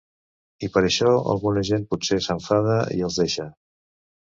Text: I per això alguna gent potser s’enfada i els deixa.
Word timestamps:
I 0.67 0.69
per 0.77 0.81
això 0.87 1.11
alguna 1.33 1.63
gent 1.69 1.85
potser 1.93 2.19
s’enfada 2.29 2.81
i 2.99 3.01
els 3.11 3.23
deixa. 3.23 3.49